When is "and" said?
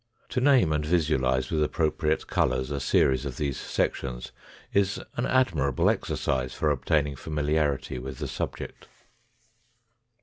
0.73-0.83